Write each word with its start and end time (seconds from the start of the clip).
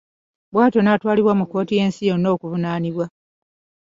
Bwatyo 0.53 0.79
n'atwalibwa 0.81 1.33
mu 1.39 1.45
kkooti 1.47 1.73
y'ensi 1.79 2.01
yonna 2.09 2.27
okuvunaanibwa. 2.35 3.05